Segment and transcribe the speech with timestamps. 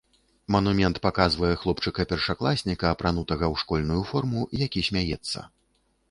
[0.53, 5.45] Манумент паказвае хлопчыка-першакласніка, апранутага ў школьную форму, які смяецца.